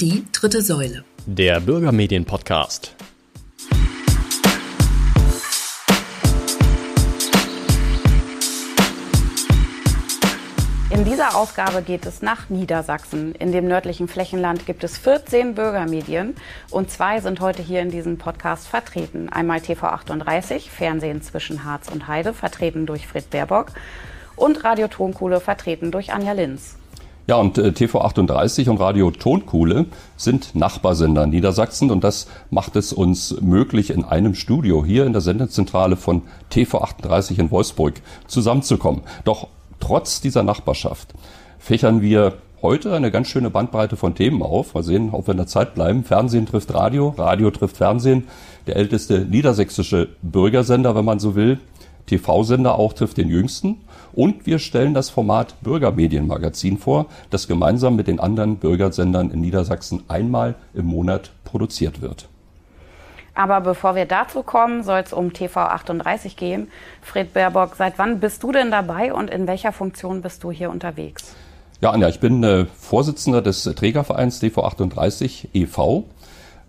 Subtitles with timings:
[0.00, 1.04] Die dritte Säule.
[1.26, 2.96] Der Bürgermedien-Podcast.
[10.88, 13.34] In dieser Ausgabe geht es nach Niedersachsen.
[13.34, 16.34] In dem nördlichen Flächenland gibt es 14 Bürgermedien
[16.70, 19.28] und zwei sind heute hier in diesem Podcast vertreten.
[19.28, 23.72] Einmal TV38, Fernsehen zwischen Harz und Heide, vertreten durch Fred Baerbock
[24.34, 26.79] und Radio Tonkuhle, vertreten durch Anja Linz.
[27.30, 29.86] Ja, und äh, TV38 und Radio Tonkuhle
[30.16, 35.22] sind Nachbarsender Niedersachsen und das macht es uns möglich, in einem Studio hier in der
[35.22, 39.02] Sendezentrale von TV38 in Wolfsburg zusammenzukommen.
[39.22, 39.46] Doch
[39.78, 41.14] trotz dieser Nachbarschaft
[41.60, 42.32] fächern wir
[42.62, 44.74] heute eine ganz schöne Bandbreite von Themen auf.
[44.74, 46.02] Mal sehen, ob wir in der Zeit bleiben.
[46.02, 48.26] Fernsehen trifft Radio, Radio trifft Fernsehen.
[48.66, 51.60] Der älteste niedersächsische Bürgersender, wenn man so will.
[52.10, 53.80] TV-Sender auch trifft den jüngsten.
[54.12, 60.02] Und wir stellen das Format Bürgermedienmagazin vor, das gemeinsam mit den anderen Bürgersendern in Niedersachsen
[60.08, 62.28] einmal im Monat produziert wird.
[63.34, 66.68] Aber bevor wir dazu kommen, soll es um TV38 gehen.
[67.00, 70.70] Fred Baerbock, seit wann bist du denn dabei und in welcher Funktion bist du hier
[70.70, 71.34] unterwegs?
[71.80, 76.04] Ja, Anja, ich bin äh, Vorsitzender des Trägervereins TV38 e.V.,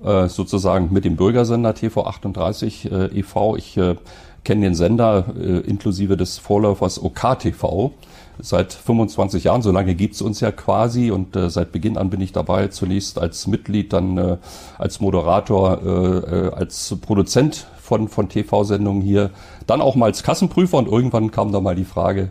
[0.04, 3.56] äh, sozusagen mit dem Bürgersender TV38 äh, e.V.
[3.58, 3.96] Ich äh,
[4.44, 7.92] kenne den Sender äh, inklusive des Vorläufers OKTV
[8.39, 9.61] seit 25 Jahren.
[9.61, 13.19] So lange gibt's uns ja quasi und äh, seit Beginn an bin ich dabei, zunächst
[13.19, 14.38] als Mitglied, dann äh,
[14.78, 19.31] als Moderator, äh, äh als Produzent von, von TV-Sendungen hier,
[19.67, 22.30] dann auch mal als Kassenprüfer und irgendwann kam da mal die Frage,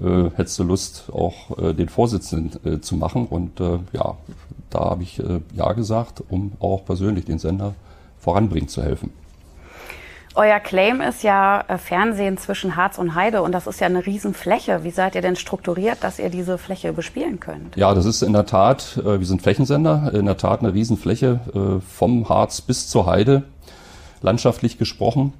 [0.00, 3.26] äh, hättest du Lust, auch äh, den Vorsitzenden äh, zu machen?
[3.26, 4.16] Und äh, ja,
[4.70, 7.74] da habe ich äh, Ja gesagt, um auch persönlich den Sender
[8.18, 9.10] voranbringen zu helfen.
[10.36, 14.04] Euer Claim ist ja äh, Fernsehen zwischen Harz und Heide und das ist ja eine
[14.04, 14.84] Riesenfläche.
[14.84, 17.74] Wie seid ihr denn strukturiert, dass ihr diese Fläche bespielen könnt?
[17.74, 21.40] Ja, das ist in der Tat, äh, wir sind Flächensender, in der Tat eine Riesenfläche
[21.54, 23.44] äh, vom Harz bis zur Heide,
[24.20, 25.32] landschaftlich gesprochen.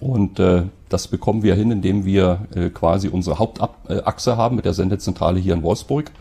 [0.00, 0.40] Und
[0.88, 5.64] das bekommen wir hin, indem wir quasi unsere Hauptachse haben mit der Sendezentrale hier in
[5.64, 6.12] Wolfsburg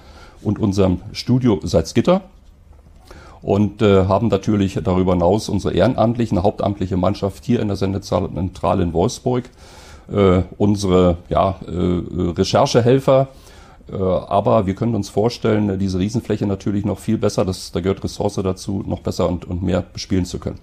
[0.41, 2.21] und unserem Studio Salzgitter
[3.47, 8.91] und äh, haben natürlich darüber hinaus unsere ehrenamtliche, hauptamtliche Mannschaft hier in der Sendezentrale in
[8.91, 9.45] Wolfsburg,
[10.11, 13.29] äh, unsere ja, äh, Recherchehelfer,
[13.89, 18.03] äh, aber wir können uns vorstellen, diese Riesenfläche natürlich noch viel besser, das, da gehört
[18.03, 20.59] Ressource dazu, noch besser und, und mehr bespielen zu können.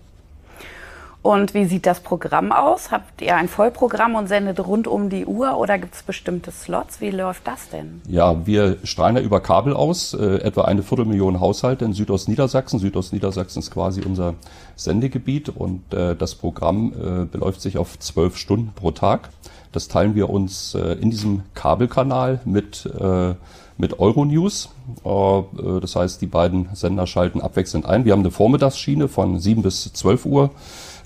[1.25, 2.91] Und wie sieht das Programm aus?
[2.91, 7.01] Habt ihr ein Vollprogramm und sendet rund um die Uhr oder gibt es bestimmte Slots?
[7.01, 8.03] Wie läuft das denn?
[8.07, 12.79] Ja, wir strahlen ja über Kabel aus, äh, etwa eine Viertelmillion Haushalte in Südostniedersachsen.
[12.79, 14.35] Südostniedersachsen ist quasi unser
[14.77, 19.31] Sendegebiet und äh, das Programm äh, beläuft sich auf zwölf Stunden pro Tag.
[19.73, 23.33] Das teilen wir uns äh, in diesem Kabelkanal mit äh,
[23.77, 24.69] mit Euronews.
[25.05, 28.05] Äh, das heißt, die beiden Sender schalten abwechselnd ein.
[28.05, 30.51] Wir haben eine Vormittagsschiene von 7 bis 12 Uhr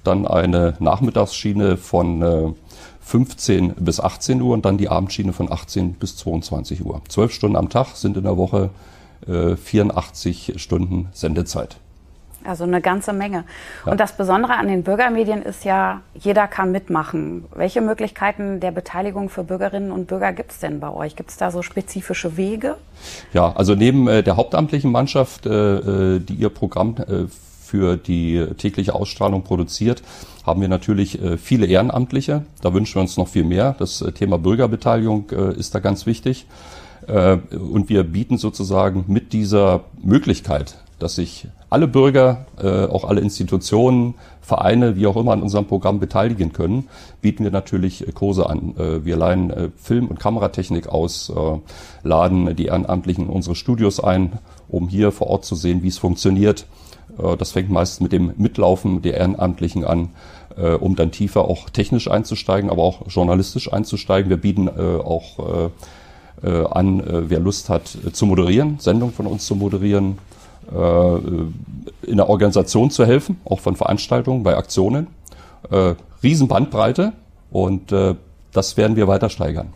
[0.04, 2.52] dann eine Nachmittagsschiene von äh,
[3.00, 7.00] 15 bis 18 Uhr und dann die Abendschiene von 18 bis 22 Uhr.
[7.08, 8.70] Zwölf Stunden am Tag sind in der Woche
[9.26, 11.78] äh, 84 Stunden Sendezeit.
[12.44, 13.44] Also eine ganze Menge.
[13.84, 13.92] Ja.
[13.92, 17.44] Und das Besondere an den Bürgermedien ist ja, jeder kann mitmachen.
[17.54, 21.16] Welche Möglichkeiten der Beteiligung für Bürgerinnen und Bürger gibt es denn bei euch?
[21.16, 22.76] Gibt es da so spezifische Wege?
[23.32, 27.24] Ja, also neben äh, der hauptamtlichen Mannschaft, äh, äh die ihr Programm äh,
[27.68, 30.02] für die tägliche Ausstrahlung produziert,
[30.48, 32.44] haben wir natürlich äh, viele Ehrenamtliche.
[32.62, 33.76] Da wünschen wir uns noch viel mehr.
[33.78, 36.46] Das äh, Thema Bürgerbeteiligung äh, ist da ganz wichtig.
[37.06, 42.44] Und wir bieten sozusagen mit dieser Möglichkeit, dass sich alle Bürger,
[42.90, 46.88] auch alle Institutionen, Vereine, wie auch immer an unserem Programm beteiligen können,
[47.22, 48.74] bieten wir natürlich Kurse an.
[48.76, 51.32] Wir leihen Film- und Kameratechnik aus,
[52.02, 54.32] laden die Ehrenamtlichen in unsere Studios ein,
[54.68, 56.66] um hier vor Ort zu sehen, wie es funktioniert
[57.38, 60.10] das fängt meist mit dem Mitlaufen der Ehrenamtlichen an,
[60.56, 64.30] äh, um dann tiefer auch technisch einzusteigen, aber auch journalistisch einzusteigen.
[64.30, 65.70] Wir bieten äh, auch
[66.40, 70.18] an, wer Lust hat zu moderieren, Sendungen von uns zu moderieren,
[70.70, 75.08] in der Organisation zu helfen, auch von Veranstaltungen, bei Aktionen.
[76.22, 77.12] Riesenbandbreite
[77.50, 77.92] und
[78.52, 79.72] das werden wir weiter steigern.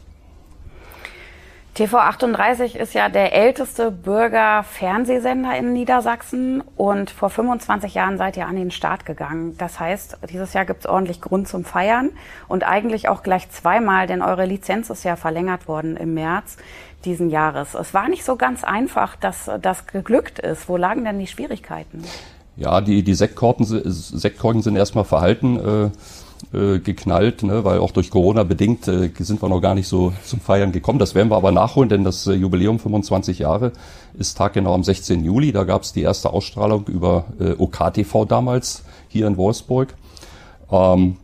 [1.77, 8.57] TV38 ist ja der älteste Bürgerfernsehsender in Niedersachsen und vor 25 Jahren seid ihr an
[8.57, 9.57] den Start gegangen.
[9.57, 12.11] Das heißt, dieses Jahr gibt es ordentlich Grund zum Feiern
[12.47, 16.59] und eigentlich auch gleich zweimal, denn eure Lizenz ist ja verlängert worden im März
[17.07, 17.73] diesen Jahres.
[17.73, 20.69] Es war nicht so ganz einfach, dass das geglückt ist.
[20.69, 22.05] Wo lagen denn die Schwierigkeiten?
[22.57, 25.89] Ja, die, die Sektkorken, sind erstmal verhalten.
[25.89, 25.91] Äh
[26.53, 30.13] äh, geknallt, ne, weil auch durch Corona bedingt äh, sind wir noch gar nicht so
[30.25, 30.99] zum Feiern gekommen.
[30.99, 33.73] Das werden wir aber nachholen, denn das äh, Jubiläum 25 Jahre
[34.19, 35.25] ist taggenau am 16.
[35.25, 35.53] Juli.
[35.53, 39.95] Da gab es die erste Ausstrahlung über äh, OKTV damals hier in Wolfsburg.
[40.71, 41.17] Ähm,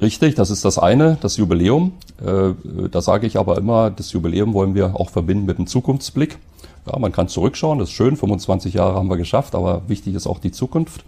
[0.00, 1.92] Richtig, das ist das eine, das Jubiläum.
[2.24, 2.54] Äh,
[2.90, 6.38] da sage ich aber immer, das Jubiläum wollen wir auch verbinden mit einem Zukunftsblick.
[6.86, 10.26] Ja, man kann zurückschauen, das ist schön, 25 Jahre haben wir geschafft, aber wichtig ist
[10.26, 11.04] auch die Zukunft.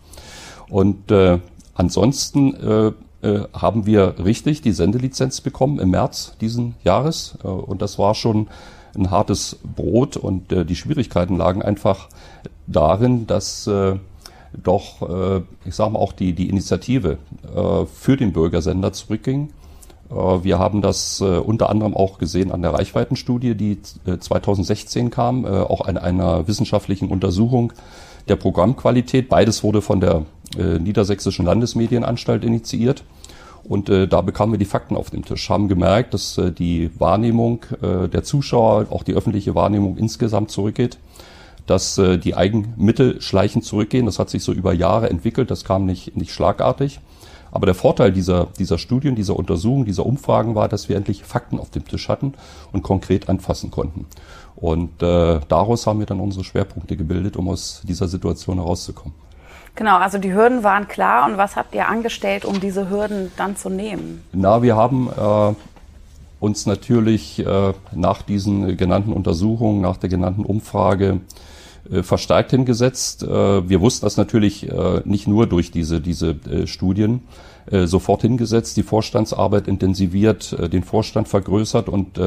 [0.69, 1.39] Und äh,
[1.75, 7.39] ansonsten äh, haben wir richtig die Sendelizenz bekommen im März diesen Jahres.
[7.45, 8.49] Äh, und das war schon
[8.97, 12.09] ein hartes Brot und äh, die Schwierigkeiten lagen einfach
[12.67, 13.97] darin, dass äh,
[14.63, 17.19] doch, äh, ich sage mal, auch die, die Initiative
[17.55, 19.51] äh, für den Bürgersender zurückging.
[20.11, 25.11] Äh, wir haben das äh, unter anderem auch gesehen an der Reichweitenstudie, die äh, 2016
[25.11, 27.73] kam, äh, auch an einer wissenschaftlichen Untersuchung
[28.29, 29.29] der Programmqualität.
[29.29, 30.27] Beides wurde von der
[30.59, 33.05] äh, Niedersächsischen Landesmedienanstalt initiiert.
[33.65, 36.91] Und äh, da bekamen wir die Fakten auf dem Tisch, haben gemerkt, dass äh, die
[36.99, 40.99] Wahrnehmung äh, der Zuschauer, auch die öffentliche Wahrnehmung insgesamt zurückgeht
[41.67, 44.07] dass äh, die Eigenmittel schleichend zurückgehen.
[44.07, 47.01] Das hat sich so über Jahre entwickelt, das kam nicht, nicht schlagartig.
[47.51, 51.59] Aber der Vorteil dieser, dieser Studien, dieser Untersuchungen, dieser Umfragen war, dass wir endlich Fakten
[51.59, 52.33] auf dem Tisch hatten
[52.73, 54.07] und konkret anfassen konnten.
[54.57, 59.15] Und äh, daraus haben wir dann unsere Schwerpunkte gebildet, um aus dieser Situation herauszukommen.
[59.75, 61.27] Genau, also die Hürden waren klar.
[61.29, 64.23] Und was habt ihr angestellt, um diese Hürden dann zu nehmen?
[64.33, 65.55] Na, wir haben äh,
[66.41, 71.21] uns natürlich äh, nach diesen genannten Untersuchungen, nach der genannten Umfrage
[71.91, 73.23] äh, verstärkt hingesetzt.
[73.23, 76.37] Äh, wir wussten das natürlich äh, nicht nur durch diese, diese
[76.67, 77.23] Studien
[77.71, 82.19] sofort hingesetzt, die Vorstandsarbeit intensiviert, den Vorstand vergrößert und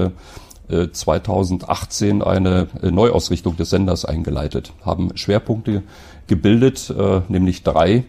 [0.68, 5.84] 2018 eine Neuausrichtung des Senders eingeleitet, haben Schwerpunkte
[6.28, 6.92] gebildet,
[7.30, 8.04] nämlich drei.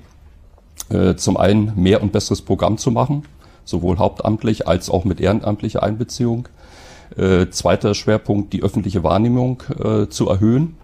[1.17, 3.25] Zum einen mehr und besseres Programm zu machen,
[3.65, 6.49] sowohl hauptamtlich als auch mit ehrenamtlicher Einbeziehung.
[7.51, 9.63] Zweiter Schwerpunkt, die öffentliche Wahrnehmung
[10.09, 10.77] zu erhöhen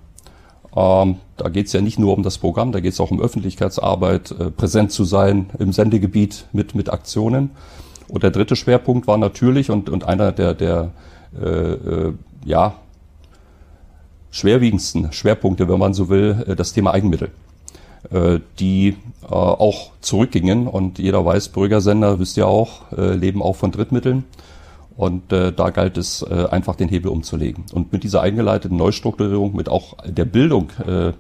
[0.75, 3.21] ähm, da geht es ja nicht nur um das Programm, da geht es auch um
[3.21, 7.51] Öffentlichkeitsarbeit, äh, präsent zu sein im Sendegebiet mit, mit Aktionen.
[8.09, 10.91] Und der dritte Schwerpunkt war natürlich und, und einer der, der
[11.41, 12.13] äh, äh,
[12.45, 12.75] ja,
[14.31, 17.31] schwerwiegendsten Schwerpunkte, wenn man so will, äh, das Thema Eigenmittel,
[18.11, 20.67] äh, die auch zurückgingen.
[20.67, 24.25] Und jeder weiß, Bürgersender, wisst ihr auch, leben auch von Drittmitteln.
[24.97, 27.65] Und äh, da galt es äh, einfach den Hebel umzulegen.
[27.73, 31.13] Und mit dieser eingeleiteten Neustrukturierung, mit auch der Bildung äh,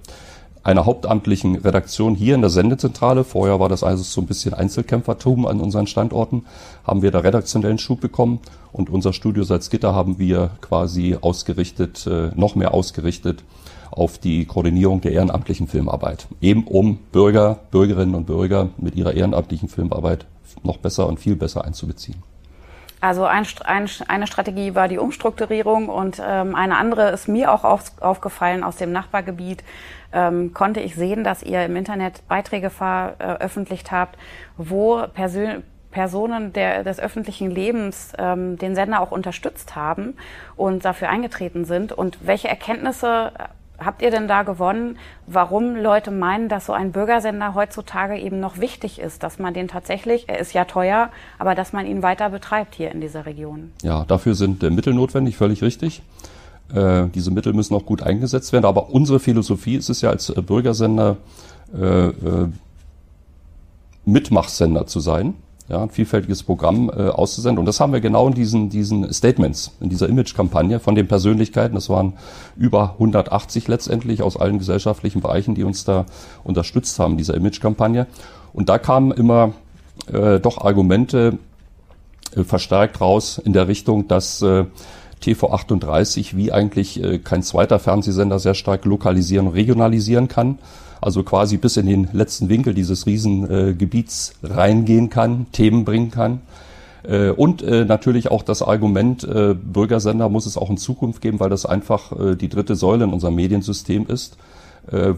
[0.62, 5.47] einer hauptamtlichen Redaktion hier in der Sendezentrale, vorher war das also so ein bisschen Einzelkämpfertum
[5.47, 6.44] an unseren Standorten,
[6.85, 8.41] haben wir da redaktionellen Schub bekommen
[8.73, 13.43] und unser Studio Salzgitter haben wir quasi ausgerichtet, äh, noch mehr ausgerichtet
[13.91, 16.26] auf die Koordinierung der ehrenamtlichen Filmarbeit.
[16.41, 20.26] Eben um Bürger, Bürgerinnen und Bürger mit ihrer ehrenamtlichen Filmarbeit
[20.62, 22.31] noch besser und viel besser einzubeziehen.
[23.02, 27.64] Also ein, ein, eine Strategie war die Umstrukturierung und ähm, eine andere ist mir auch
[27.64, 29.64] auf, aufgefallen aus dem Nachbargebiet.
[30.12, 34.16] Ähm, konnte ich sehen, dass ihr im Internet Beiträge veröffentlicht habt,
[34.56, 40.16] wo Persön Personen der, des öffentlichen Lebens ähm, den Sender auch unterstützt haben
[40.56, 41.93] und dafür eingetreten sind.
[41.93, 43.32] Und welche Erkenntnisse
[43.84, 48.58] habt ihr denn da gewonnen, warum Leute meinen, dass so ein Bürgersender heutzutage eben noch
[48.58, 52.31] wichtig ist, dass man den tatsächlich, er ist ja teuer, aber dass man ihn weiter
[52.31, 53.73] betreibt hier in dieser Region?
[53.82, 56.02] Ja, dafür sind äh, Mittel notwendig, völlig richtig.
[56.75, 60.31] Äh, diese Mittel müssen auch gut eingesetzt werden, aber unsere Philosophie ist es ja als
[60.31, 61.16] äh, Bürgersender
[61.75, 62.49] äh, äh,
[64.04, 65.35] Mitmachsender zu sein
[65.73, 67.59] ja, ein vielfältiges Programm äh, auszusenden.
[67.59, 71.75] Und das haben wir genau in diesen, diesen Statements, in dieser Image-Kampagne von den Persönlichkeiten.
[71.75, 72.12] Das waren
[72.57, 76.05] über 180 letztendlich aus allen gesellschaftlichen Bereichen, die uns da
[76.45, 78.07] unterstützt haben, dieser Image-Kampagne.
[78.52, 79.55] Und da kamen immer
[80.12, 81.38] äh, doch Argumente
[82.37, 84.67] äh, verstärkt raus in der Richtung, dass äh,
[85.23, 90.59] TV38 wie eigentlich äh, kein zweiter Fernsehsender sehr stark lokalisieren und regionalisieren kann
[91.02, 96.40] also quasi bis in den letzten Winkel dieses Riesengebiets äh, reingehen kann, Themen bringen kann.
[97.04, 101.40] Äh, und äh, natürlich auch das Argument, äh, Bürgersender muss es auch in Zukunft geben,
[101.40, 104.37] weil das einfach die dritte Säule in unserem Mediensystem ist,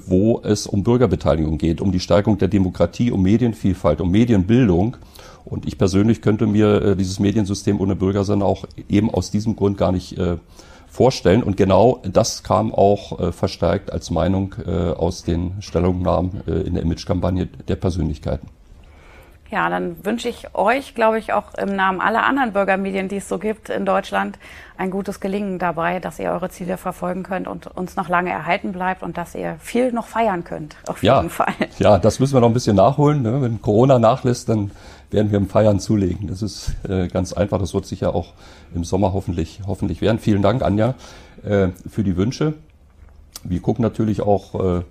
[0.07, 4.99] wo es um Bürgerbeteiligung geht, um die Stärkung der Demokratie, um Medienvielfalt, um Medienbildung.
[5.47, 9.91] Und ich persönlich könnte mir dieses Mediensystem ohne Bürgersender auch eben aus diesem Grund gar
[9.91, 10.19] nicht
[10.95, 11.43] vorstellen.
[11.43, 16.75] Und genau das kam auch äh, verstärkt als Meinung äh, aus den Stellungnahmen äh, in
[16.75, 18.49] der Image-Kampagne der Persönlichkeiten.
[19.51, 23.29] Ja, dann wünsche ich euch, glaube ich, auch im Namen aller anderen Bürgermedien, die es
[23.29, 24.39] so gibt in Deutschland,
[24.77, 28.73] ein gutes Gelingen dabei, dass ihr eure Ziele verfolgen könnt und uns noch lange erhalten
[28.73, 30.77] bleibt und dass ihr viel noch feiern könnt.
[30.89, 31.55] Auf jeden ja, Fall.
[31.79, 33.23] Ja, das müssen wir noch ein bisschen nachholen.
[33.23, 33.43] Ne?
[33.43, 34.71] Wenn Corona nachlässt, dann
[35.11, 36.29] werden wir im Feiern zulegen.
[36.29, 37.59] Das ist äh, ganz einfach.
[37.59, 38.33] Das wird sicher auch
[38.75, 40.19] im Sommer hoffentlich, hoffentlich werden.
[40.19, 40.95] Vielen Dank, Anja,
[41.45, 42.55] äh, für die Wünsche.
[43.45, 44.83] Wir gucken natürlich auch äh,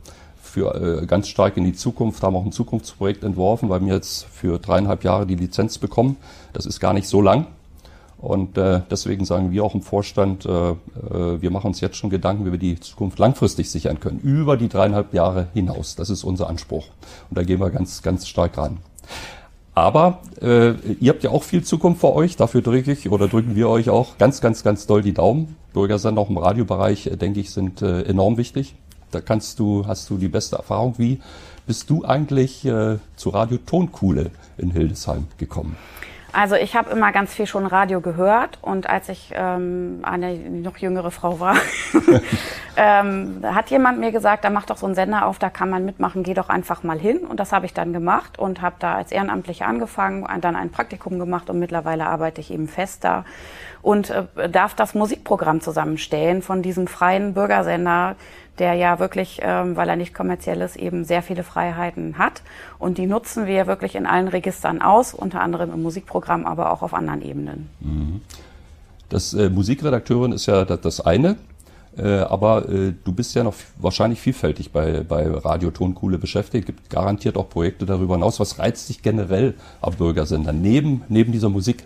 [0.42, 4.26] für äh, ganz stark in die Zukunft, haben auch ein Zukunftsprojekt entworfen, weil wir jetzt
[4.26, 6.18] für dreieinhalb Jahre die Lizenz bekommen.
[6.54, 7.48] Das ist gar nicht so lang.
[8.20, 12.46] Und äh, deswegen sagen wir auch im Vorstand, äh, wir machen uns jetzt schon Gedanken,
[12.46, 15.98] wie wir die Zukunft langfristig sichern können, über die dreieinhalb Jahre hinaus.
[15.98, 16.86] Das ist unser Anspruch.
[17.30, 18.78] Und da gehen wir ganz, ganz stark ran.
[19.76, 22.36] Aber äh, ihr habt ja auch viel Zukunft vor euch.
[22.36, 25.56] Dafür drücke ich oder drücken wir euch auch ganz, ganz, ganz doll die Daumen.
[25.74, 28.76] Bürgersender auch im Radiobereich, äh, denke ich, sind äh, enorm wichtig.
[29.10, 30.96] Da kannst du, hast du die beste Erfahrung.
[30.98, 31.20] Wie
[31.66, 35.76] bist du eigentlich äh, zur Radio Tonkuhle in Hildesheim gekommen?
[36.34, 40.78] Also ich habe immer ganz viel schon Radio gehört und als ich ähm, eine noch
[40.78, 41.56] jüngere Frau war,
[42.76, 45.86] ähm, hat jemand mir gesagt, da mach doch so einen Sender auf, da kann man
[45.86, 47.20] mitmachen, geh doch einfach mal hin.
[47.20, 51.20] Und das habe ich dann gemacht und habe da als Ehrenamtliche angefangen, dann ein Praktikum
[51.20, 53.26] gemacht und mittlerweile arbeite ich eben fest da
[53.84, 58.16] und äh, darf das Musikprogramm zusammenstellen von diesem freien Bürgersender,
[58.60, 62.44] der ja wirklich, ähm, weil er nicht kommerziell ist, eben sehr viele Freiheiten hat.
[62.80, 66.82] Und die nutzen wir wirklich in allen Registern aus, unter anderem im Musikprogramm, aber auch
[66.82, 67.70] auf anderen Ebenen.
[67.80, 68.22] Mhm.
[69.10, 71.38] Das äh, Musikredakteurin ist ja das, das eine.
[71.98, 76.90] Äh, aber äh, du bist ja noch wahrscheinlich vielfältig bei, bei Radio Tonkuhle beschäftigt, gibt
[76.90, 78.40] garantiert auch Projekte darüber hinaus.
[78.40, 81.86] Was reizt dich generell am Bürgersender neben, neben dieser Musik?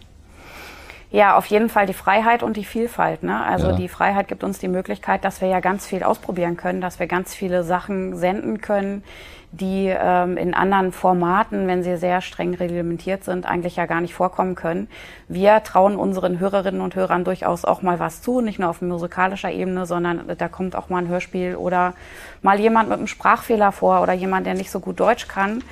[1.17, 3.23] Ja, auf jeden Fall die Freiheit und die Vielfalt.
[3.23, 3.43] Ne?
[3.43, 3.75] Also ja.
[3.75, 7.07] die Freiheit gibt uns die Möglichkeit, dass wir ja ganz viel ausprobieren können, dass wir
[7.07, 9.03] ganz viele Sachen senden können,
[9.51, 14.13] die ähm, in anderen Formaten, wenn sie sehr streng reglementiert sind, eigentlich ja gar nicht
[14.13, 14.89] vorkommen können.
[15.27, 19.49] Wir trauen unseren Hörerinnen und Hörern durchaus auch mal was zu, nicht nur auf musikalischer
[19.49, 21.95] Ebene, sondern da kommt auch mal ein Hörspiel oder
[22.43, 25.63] mal jemand mit einem Sprachfehler vor oder jemand, der nicht so gut Deutsch kann.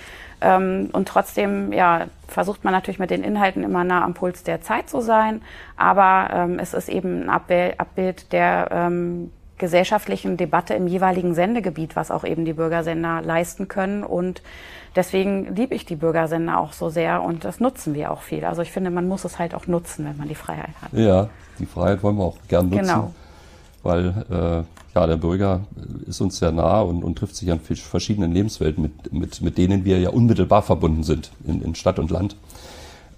[0.41, 4.61] Ähm, und trotzdem ja, versucht man natürlich mit den Inhalten immer nah am Puls der
[4.61, 5.41] Zeit zu sein.
[5.77, 11.95] Aber ähm, es ist eben ein Abbild, Abbild der ähm, gesellschaftlichen Debatte im jeweiligen Sendegebiet,
[11.95, 14.03] was auch eben die Bürgersender leisten können.
[14.03, 14.41] Und
[14.95, 18.43] deswegen liebe ich die Bürgersender auch so sehr und das nutzen wir auch viel.
[18.45, 20.91] Also ich finde, man muss es halt auch nutzen, wenn man die Freiheit hat.
[20.91, 22.81] Ja, die Freiheit wollen wir auch gern nutzen.
[22.81, 23.13] Genau.
[23.83, 24.63] Weil äh,
[24.95, 25.61] ja, der Bürger
[26.07, 29.83] ist uns sehr nah und, und trifft sich an verschiedenen Lebenswelten, mit, mit, mit denen
[29.83, 32.37] wir ja unmittelbar verbunden sind in, in Stadt und Land.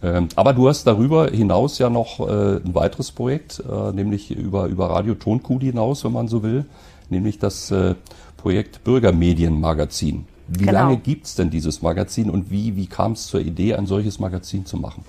[0.01, 4.65] Ähm, aber du hast darüber hinaus ja noch äh, ein weiteres Projekt, äh, nämlich über,
[4.65, 6.65] über Radio Tonkuh hinaus, wenn man so will,
[7.10, 7.96] nämlich das äh,
[8.38, 10.25] Projekt Bürgermedienmagazin.
[10.48, 10.72] Wie genau.
[10.72, 14.65] lange gibt's denn dieses Magazin und wie, wie kam es zur Idee, ein solches Magazin
[14.65, 15.03] zu machen?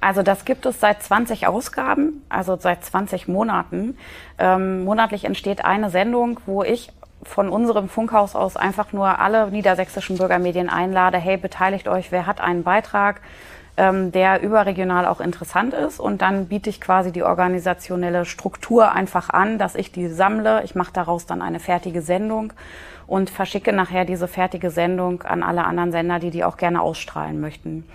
[0.00, 3.96] Also das gibt es seit 20 Ausgaben, also seit 20 Monaten.
[4.38, 6.92] Ähm, monatlich entsteht eine Sendung, wo ich
[7.24, 12.40] von unserem Funkhaus aus einfach nur alle niedersächsischen Bürgermedien einlade, hey, beteiligt euch, wer hat
[12.40, 13.20] einen Beitrag,
[13.78, 16.00] ähm, der überregional auch interessant ist.
[16.00, 20.62] Und dann biete ich quasi die organisationelle Struktur einfach an, dass ich die sammle.
[20.64, 22.52] Ich mache daraus dann eine fertige Sendung
[23.06, 27.40] und verschicke nachher diese fertige Sendung an alle anderen Sender, die die auch gerne ausstrahlen
[27.40, 27.88] möchten.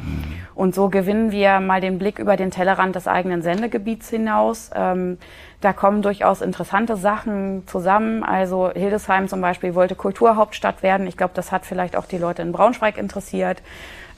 [0.55, 4.71] Und so gewinnen wir mal den Blick über den Tellerrand des eigenen Sendegebiets hinaus.
[4.73, 5.19] Ähm,
[5.61, 8.23] da kommen durchaus interessante Sachen zusammen.
[8.23, 11.05] Also Hildesheim zum Beispiel wollte Kulturhauptstadt werden.
[11.05, 13.61] Ich glaube, das hat vielleicht auch die Leute in Braunschweig interessiert.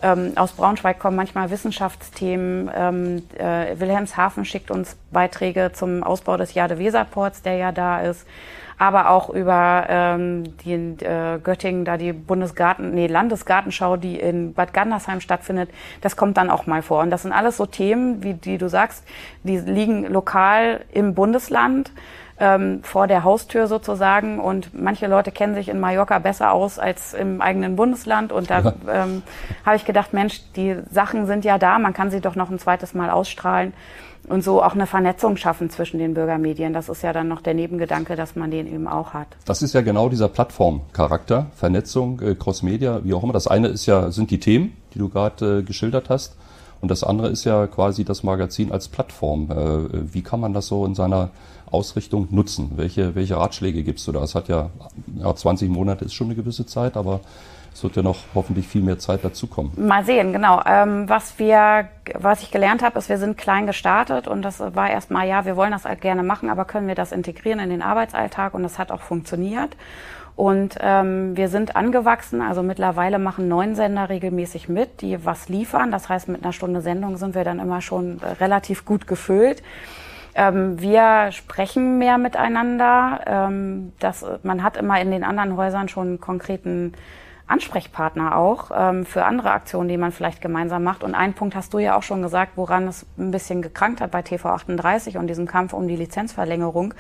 [0.06, 2.70] Ähm, aus Braunschweig kommen manchmal Wissenschaftsthemen.
[2.76, 8.28] Ähm, äh, Wilhelmshaven schickt uns Beiträge zum Ausbau des Jade-Weser-Ports, der ja da ist
[8.78, 14.74] aber auch über ähm, die äh, Göttingen, da die Bundesgarten, nee, Landesgartenschau, die in Bad
[14.74, 15.70] Gandersheim stattfindet,
[16.02, 17.02] das kommt dann auch mal vor.
[17.02, 19.06] Und das sind alles so Themen, wie die du sagst,
[19.44, 21.92] die liegen lokal im Bundesland.
[22.38, 27.14] Ähm, vor der Haustür sozusagen und manche Leute kennen sich in Mallorca besser aus als
[27.14, 29.24] im eigenen Bundesland und da ähm,
[29.66, 32.60] habe ich gedacht, Mensch, die Sachen sind ja da, man kann sie doch noch ein
[32.60, 33.72] zweites Mal ausstrahlen
[34.28, 36.74] und so auch eine Vernetzung schaffen zwischen den Bürgermedien.
[36.74, 39.28] Das ist ja dann noch der Nebengedanke, dass man den eben auch hat.
[39.46, 43.34] Das ist ja genau dieser Plattformcharakter, Vernetzung, äh, Crossmedia, wie auch immer.
[43.34, 46.36] Das eine ist ja, sind die Themen, die du gerade äh, geschildert hast.
[46.82, 49.50] Und das andere ist ja quasi das Magazin als Plattform.
[49.52, 51.30] Äh, wie kann man das so in seiner
[51.72, 52.72] Ausrichtung nutzen?
[52.76, 54.24] Welche, welche Ratschläge gibst du da?
[54.24, 54.70] Es hat ja,
[55.18, 57.22] ja 20 Monate ist schon eine gewisse Zeit, aber
[57.76, 59.74] es wird ja noch hoffentlich viel mehr Zeit dazukommen.
[59.76, 60.62] Mal sehen, genau.
[60.66, 64.90] Ähm, was wir, was ich gelernt habe, ist, wir sind klein gestartet und das war
[64.90, 67.82] erstmal, ja, wir wollen das halt gerne machen, aber können wir das integrieren in den
[67.82, 69.76] Arbeitsalltag und das hat auch funktioniert.
[70.38, 75.92] Und ähm, wir sind angewachsen, also mittlerweile machen neun Sender regelmäßig mit, die was liefern.
[75.92, 79.64] Das heißt, mit einer Stunde Sendung sind wir dann immer schon relativ gut gefüllt.
[80.36, 83.22] Ähm, wir sprechen mehr miteinander.
[83.26, 86.94] Ähm, das, man hat immer in den anderen Häusern schon einen konkreten
[87.48, 91.04] Ansprechpartner auch ähm, für andere Aktionen, die man vielleicht gemeinsam macht.
[91.04, 94.12] Und einen Punkt hast du ja auch schon gesagt, woran es ein bisschen gekrankt hat
[94.12, 96.94] bei TV38 und diesem Kampf um die Lizenzverlängerung.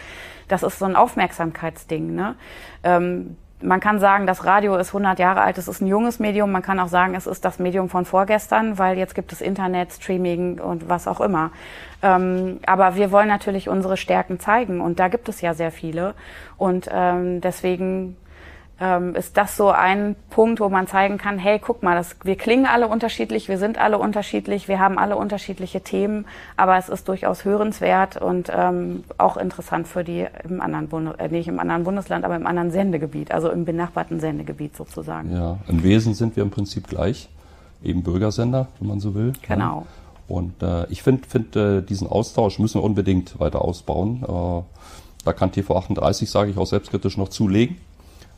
[0.47, 2.13] Das ist so ein Aufmerksamkeitsding.
[2.13, 2.35] Ne?
[2.83, 6.51] Ähm, man kann sagen, das Radio ist 100 Jahre alt, es ist ein junges Medium.
[6.51, 9.93] Man kann auch sagen, es ist das Medium von vorgestern, weil jetzt gibt es Internet,
[9.93, 11.51] Streaming und was auch immer.
[12.03, 16.13] Ähm, aber wir wollen natürlich unsere Stärken zeigen und da gibt es ja sehr viele.
[16.57, 18.17] Und ähm, deswegen
[18.79, 22.35] ähm, ist das so ein Punkt, wo man zeigen kann, hey, guck mal, das, wir
[22.35, 26.25] klingen alle unterschiedlich, wir sind alle unterschiedlich, wir haben alle unterschiedliche Themen,
[26.57, 31.29] aber es ist durchaus hörenswert und ähm, auch interessant für die im anderen Bundes, äh,
[31.29, 35.33] nicht im anderen Bundesland, aber im anderen Sendegebiet, also im benachbarten Sendegebiet sozusagen.
[35.33, 37.29] Ja, im Wesen sind wir im Prinzip gleich,
[37.81, 39.33] eben Bürgersender, wenn man so will.
[39.47, 39.81] Genau.
[39.81, 40.35] Ja.
[40.35, 44.23] Und äh, ich finde, find, äh, diesen Austausch müssen wir unbedingt weiter ausbauen.
[44.23, 44.63] Äh,
[45.23, 47.77] da kann TV38, sage ich auch selbstkritisch, noch zulegen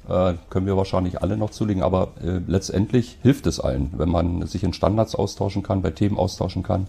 [0.09, 4.45] äh, können wir wahrscheinlich alle noch zulegen, aber äh, letztendlich hilft es allen, wenn man
[4.47, 6.87] sich in Standards austauschen kann, bei Themen austauschen kann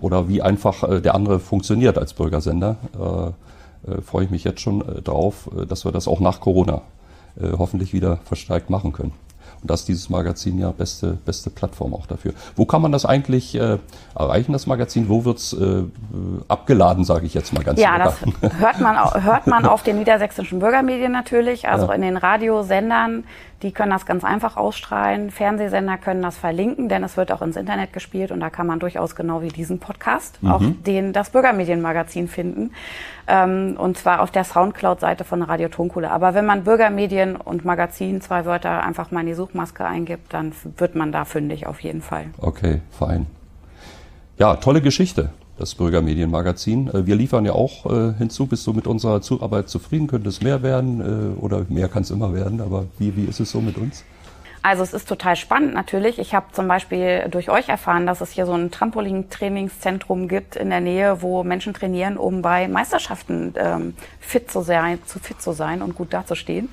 [0.00, 2.76] oder wie einfach äh, der andere funktioniert als Bürgersender.
[2.98, 6.82] Äh, äh, freue ich mich jetzt schon drauf, dass wir das auch nach Corona
[7.40, 9.12] hoffentlich wieder verstärkt machen können.
[9.62, 12.32] Und das ist dieses Magazin ja beste, beste Plattform auch dafür.
[12.56, 13.78] Wo kann man das eigentlich äh,
[14.14, 15.08] erreichen, das Magazin?
[15.08, 15.84] Wo wird's äh,
[16.48, 18.16] abgeladen, sage ich jetzt mal ganz Ja, das
[18.58, 21.92] hört man, hört man auf den niedersächsischen Bürgermedien natürlich, also ja.
[21.94, 23.24] in den Radiosendern.
[23.62, 25.30] Die können das ganz einfach ausstrahlen.
[25.30, 28.80] Fernsehsender können das verlinken, denn es wird auch ins Internet gespielt und da kann man
[28.80, 30.50] durchaus genau wie diesen Podcast mhm.
[30.50, 32.72] auch den, das Bürgermedienmagazin finden.
[33.28, 36.10] Ähm, und zwar auf der Soundcloud-Seite von Radio Tonkuhle.
[36.10, 40.52] Aber wenn man Bürgermedien und Magazin, zwei Wörter, einfach mal in die Suchmaske eingibt, dann
[40.76, 42.26] wird man da fündig auf jeden Fall.
[42.38, 43.26] Okay, fein.
[44.38, 45.30] Ja, tolle Geschichte
[45.62, 46.88] das Bürgermedienmagazin.
[46.88, 48.46] Äh, wir liefern ja auch äh, hinzu.
[48.46, 50.08] Bist du mit unserer Zuarbeit zufrieden?
[50.08, 52.60] Könnte es mehr werden äh, oder mehr kann es immer werden?
[52.60, 54.04] Aber wie, wie ist es so mit uns?
[54.64, 56.20] Also es ist total spannend natürlich.
[56.20, 60.70] Ich habe zum Beispiel durch euch erfahren, dass es hier so ein Trampolin-Trainingszentrum gibt in
[60.70, 65.50] der Nähe, wo Menschen trainieren, um bei Meisterschaften ähm, fit zu sein, zu fit zu
[65.50, 66.68] sein und gut dazustehen.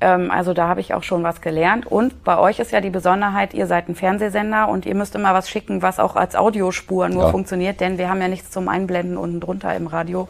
[0.00, 1.86] Ähm, also da habe ich auch schon was gelernt.
[1.86, 5.34] Und bei euch ist ja die Besonderheit, ihr seid ein Fernsehsender und ihr müsst immer
[5.34, 7.30] was schicken, was auch als Audiospur nur ja.
[7.30, 10.28] funktioniert, denn wir haben ja nichts zum Einblenden unten drunter im Radio.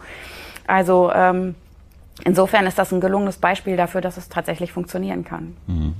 [0.66, 1.54] Also ähm,
[2.24, 5.56] insofern ist das ein gelungenes Beispiel dafür, dass es tatsächlich funktionieren kann.
[5.66, 5.94] Mhm.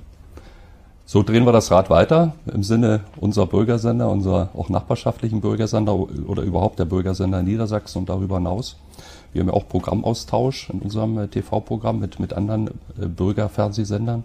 [1.08, 6.42] So drehen wir das Rad weiter im Sinne unserer Bürgersender, unserer auch nachbarschaftlichen Bürgersender oder
[6.42, 8.76] überhaupt der Bürgersender Niedersachsen und darüber hinaus.
[9.36, 12.68] Wir haben ja auch Programmaustausch in unserem äh, TV-Programm mit, mit anderen
[12.98, 14.24] äh, Bürgerfernsehsendern.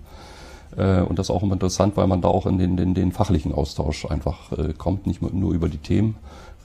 [0.77, 3.11] Äh, und das ist auch immer interessant, weil man da auch in den, den, den
[3.11, 6.15] fachlichen Austausch einfach kommt, nicht nur über die Themen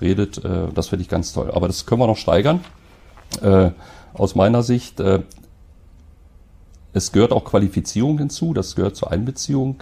[0.01, 0.43] redet.
[0.75, 1.51] das finde ich ganz toll.
[1.53, 2.61] Aber das können wir noch steigern.
[4.13, 5.03] aus meiner Sicht,
[6.93, 9.77] es gehört auch Qualifizierung hinzu, das gehört zur Einbeziehung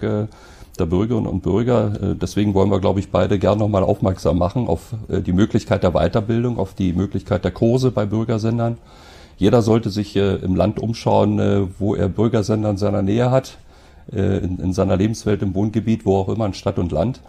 [0.79, 1.93] der Bürgerinnen und Bürger.
[2.01, 5.83] Äh, deswegen wollen wir, glaube ich, beide gerne nochmal aufmerksam machen auf äh, die Möglichkeit
[5.83, 8.77] der Weiterbildung, auf die Möglichkeit der Kurse bei Bürgersendern.
[9.37, 13.57] Jeder sollte sich äh, im Land umschauen, wo er Bürgersender in seiner Nähe hat,
[14.11, 17.21] in, seiner Lebenswelt, im Wohngebiet, wo auch immer, in Stadt und Land.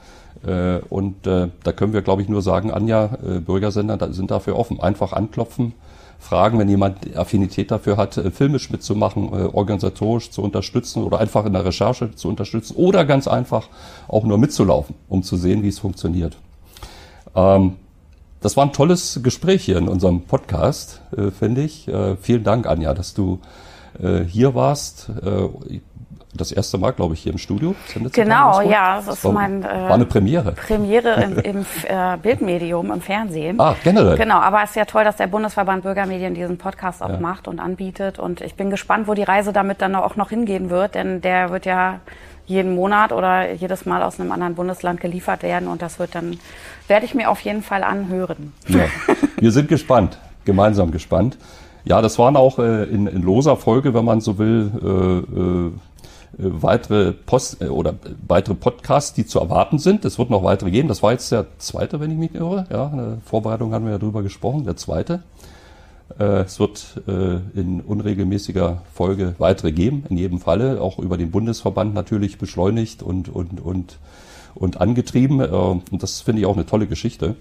[0.90, 4.78] Und da können wir, glaube ich, nur sagen, Anja, Bürgersender sind dafür offen.
[4.80, 5.72] Einfach anklopfen,
[6.18, 11.44] fragen, wenn jemand Affinität dafür hat, äh, filmisch mitzumachen, äh, organisatorisch zu unterstützen oder einfach
[11.44, 13.68] in der Recherche zu unterstützen oder ganz einfach
[14.08, 16.36] auch nur mitzulaufen, um zu sehen, wie es funktioniert.
[17.34, 17.76] Ähm,
[18.40, 21.88] das war ein tolles Gespräch hier in unserem Podcast, äh, finde ich.
[21.88, 23.40] Äh, vielen Dank, Anja, dass du
[24.00, 25.10] äh, hier warst.
[25.22, 25.48] Äh,
[26.36, 27.74] das erste Mal, glaube ich, hier im Studio.
[28.12, 30.52] Genau, ja, das, das ist war, mein äh, war eine Premiere.
[30.52, 33.60] Premiere im, im äh, Bildmedium, im Fernsehen.
[33.60, 34.16] Ah, generell.
[34.16, 37.18] Genau, aber es ist ja toll, dass der Bundesverband Bürgermedien diesen Podcast auch ja.
[37.18, 38.18] macht und anbietet.
[38.18, 41.50] Und ich bin gespannt, wo die Reise damit dann auch noch hingehen wird, denn der
[41.50, 42.00] wird ja
[42.46, 46.38] jeden Monat oder jedes Mal aus einem anderen Bundesland geliefert werden und das wird dann,
[46.88, 48.52] werde ich mir auf jeden Fall anhören.
[48.68, 48.84] Ja,
[49.38, 51.36] wir sind gespannt, gemeinsam gespannt.
[51.84, 55.72] Ja, das waren auch äh, in, in loser Folge, wenn man so will, äh, äh,
[56.38, 57.94] weitere Post äh, oder
[58.26, 60.04] weitere Podcasts, die zu erwarten sind.
[60.04, 60.88] Es wird noch weitere geben.
[60.88, 62.66] Das war jetzt der zweite, wenn ich mich irre.
[62.70, 65.22] Ja, in der Vorbereitung haben wir ja drüber gesprochen, der zweite.
[66.18, 71.30] Äh, es wird äh, in unregelmäßiger Folge weitere geben, in jedem Falle, auch über den
[71.30, 73.98] Bundesverband natürlich beschleunigt und, und, und,
[74.54, 75.40] und angetrieben.
[75.40, 77.36] Äh, und das finde ich auch eine tolle Geschichte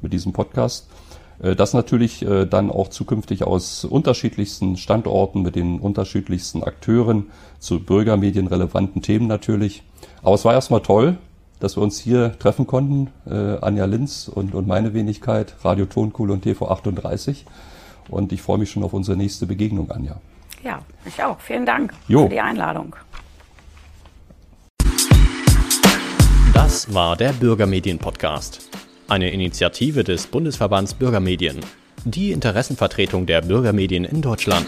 [0.00, 0.88] mit diesem Podcast.
[1.40, 7.26] Das natürlich dann auch zukünftig aus unterschiedlichsten Standorten mit den unterschiedlichsten Akteuren
[7.60, 9.84] zu bürgermedienrelevanten Themen natürlich.
[10.22, 11.16] Aber es war erstmal toll,
[11.60, 16.42] dass wir uns hier treffen konnten, Anja Linz und, und meine Wenigkeit, Radio Tonkuhl und
[16.42, 17.44] TV 38.
[18.08, 20.20] Und ich freue mich schon auf unsere nächste Begegnung, Anja.
[20.64, 21.38] Ja, ich auch.
[21.40, 22.24] Vielen Dank jo.
[22.24, 22.96] für die Einladung.
[26.52, 28.67] Das war der Bürgermedien-Podcast.
[29.10, 31.60] Eine Initiative des Bundesverbands Bürgermedien.
[32.04, 34.66] Die Interessenvertretung der Bürgermedien in Deutschland.